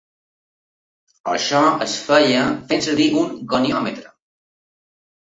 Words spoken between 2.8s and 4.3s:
servir un goniòmetre.